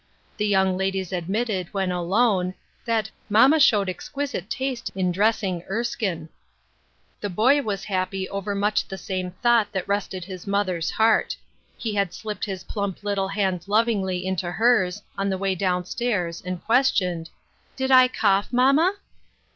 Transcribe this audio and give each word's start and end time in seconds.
The 0.37 0.47
young 0.47 0.79
ladies 0.79 1.11
admitted, 1.11 1.67
when 1.75 1.91
alone, 1.91 2.55
that" 2.85 3.11
mamma 3.29 3.59
showed 3.59 3.87
exquisite 3.87 4.49
taste 4.49 4.89
in 4.95 5.11
dressing 5.11 5.61
Erskine." 5.69 6.29
The 7.19 7.29
boy 7.29 7.61
was 7.61 7.83
happy 7.83 8.27
over 8.29 8.55
much 8.55 8.87
the 8.87 8.97
same 8.97 9.29
thought 9.43 9.71
that 9.73 9.87
rested 9.87 10.25
his 10.25 10.47
mother's 10.47 10.89
heart. 10.89 11.37
He 11.77 11.93
had 11.93 12.15
slipped 12.15 12.45
his 12.45 12.63
plump 12.63 13.03
little 13.03 13.27
hand 13.27 13.65
lovingly 13.67 14.25
into 14.25 14.51
hers, 14.53 15.03
on 15.19 15.29
the 15.29 15.37
way 15.37 15.53
down 15.53 15.85
stairs, 15.85 16.41
and 16.43 16.65
questioned, 16.65 17.29
"Did 17.75 17.91
I 17.91 18.07
cough, 18.07 18.47
mamma?" 18.51 18.95